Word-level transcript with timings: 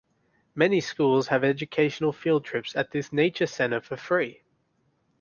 Many 0.55 0.81
schools 0.81 1.27
have 1.27 1.43
educational 1.43 2.11
field 2.11 2.43
trips 2.43 2.75
at 2.75 2.89
this 2.89 3.13
nature 3.13 3.45
center 3.45 3.79
for 3.79 3.97
free. 3.97 4.41